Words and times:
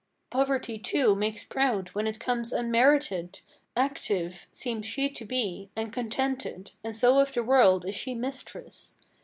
"Poverty, 0.31 0.79
too, 0.79 1.13
makes 1.13 1.43
proud, 1.43 1.89
when 1.89 2.07
it 2.07 2.19
comes 2.19 2.51
unmerited! 2.51 3.41
Active 3.77 4.47
Seems 4.51 4.87
she 4.87 5.11
to 5.11 5.23
be, 5.25 5.69
and 5.75 5.93
contented, 5.93 6.71
and 6.83 6.95
so 6.95 7.19
of 7.19 7.31
the 7.33 7.43
world 7.43 7.85
is 7.85 7.93
she 7.93 8.15
mistress. 8.15 8.95